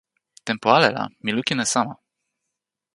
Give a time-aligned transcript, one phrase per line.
[0.47, 1.95] tenpo ale la mi lukin e sama.